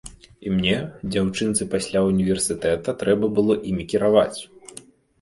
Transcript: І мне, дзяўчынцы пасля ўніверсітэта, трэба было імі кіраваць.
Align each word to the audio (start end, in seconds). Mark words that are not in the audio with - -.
І 0.45 0.53
мне, 0.53 0.71
дзяўчынцы 1.11 1.69
пасля 1.75 2.03
ўніверсітэта, 2.09 2.99
трэба 3.05 3.33
было 3.39 3.63
імі 3.73 3.91
кіраваць. 3.97 4.39